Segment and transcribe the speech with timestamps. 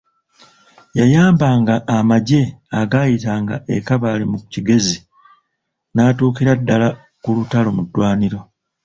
[0.99, 1.47] Yayamba
[1.97, 2.41] amagye
[2.81, 4.97] agaayitanga e Kabale mu Kigezi,
[5.93, 6.87] n'atuukira ddala
[7.21, 8.39] ku lutalo mu ddwaniro.